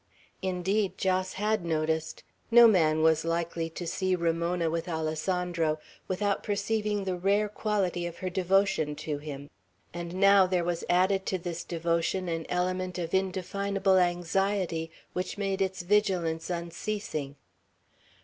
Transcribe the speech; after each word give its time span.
Indeed, 0.41 0.97
Jos 0.97 1.33
had 1.33 1.63
noticed. 1.63 2.23
No 2.49 2.67
man 2.67 3.03
was 3.03 3.23
likely 3.23 3.69
to 3.69 3.85
see 3.85 4.15
Ramona 4.15 4.67
with 4.67 4.89
Alessandro 4.89 5.77
without 6.07 6.41
perceiving 6.41 7.03
the 7.03 7.15
rare 7.15 7.47
quality 7.47 8.07
of 8.07 8.17
her 8.17 8.29
devotion 8.31 8.95
to 8.95 9.19
him. 9.19 9.51
And 9.93 10.15
now 10.15 10.47
there 10.47 10.63
was 10.63 10.83
added 10.89 11.27
to 11.27 11.37
this 11.37 11.63
devotion 11.63 12.27
an 12.29 12.47
element 12.49 12.97
of 12.97 13.13
indefinable 13.13 13.99
anxiety 13.99 14.89
which 15.13 15.37
made 15.37 15.61
its 15.61 15.83
vigilance 15.83 16.49
unceasing. 16.49 17.35